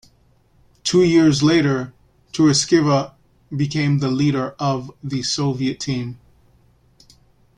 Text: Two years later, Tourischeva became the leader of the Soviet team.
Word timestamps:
Two 0.83 1.03
years 1.03 1.43
later, 1.43 1.93
Tourischeva 2.33 3.13
became 3.55 3.99
the 3.99 4.09
leader 4.09 4.55
of 4.57 4.89
the 5.03 5.21
Soviet 5.21 5.79
team. 5.79 6.19